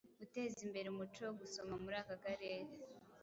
guteza 0.19 0.57
imbere 0.67 0.87
umuco 0.89 1.19
wo 1.27 1.33
gusoma 1.41 1.73
muri 1.83 1.95
aka 2.01 2.15
karere. 2.23 2.67